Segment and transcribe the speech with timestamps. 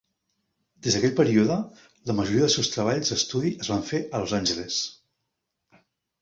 [0.85, 1.57] Des d'aquell període,
[2.11, 4.81] la majoria dels seus treballs d'estudi es van fer a Los Angeles.